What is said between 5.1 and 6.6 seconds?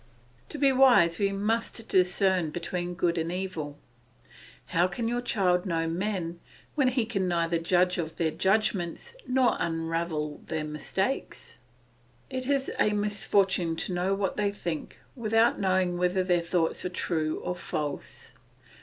child know men,